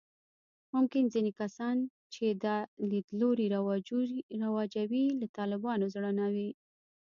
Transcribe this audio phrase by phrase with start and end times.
[0.73, 1.77] ممکن ځینې کسان
[2.13, 2.57] چې دا
[2.89, 3.47] لیدلوري
[4.45, 6.49] رواجوي، له طالبانو زړه نه وي